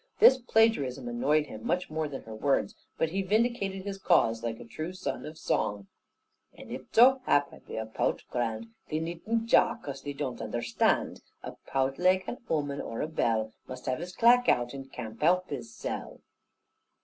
[0.17, 4.59] This plagiarism annoyed him much more than her words: but he vindicated his cause, like
[4.59, 5.89] a true son of song.
[6.57, 10.41] "And if zo hap, I be a pout grand, Thee needn't jah, 'cos thee doon't
[10.41, 11.21] understand.
[11.43, 15.21] A pout, laike a 'ooman, or a bell, Must have his clack out, and can't
[15.21, 16.21] help hiszell."